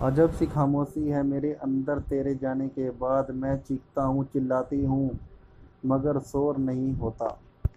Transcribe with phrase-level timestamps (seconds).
[0.00, 5.18] अजब सी खामोशी है मेरे अंदर, तेरे जाने के बाद मैं चीखता हूँ, चिल्लाती हूँ,
[5.86, 7.38] मगर शोर नहीं होता।